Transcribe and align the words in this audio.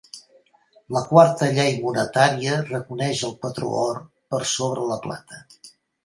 La 0.95 1.01
Quarta 1.09 1.49
Llei 1.57 1.75
Monetària 1.83 2.55
reconeix 2.69 3.21
el 3.27 3.35
patró 3.43 3.69
or 3.81 3.99
per 4.35 4.39
sobre 4.53 4.87
la 4.93 4.97
plata. 5.05 5.43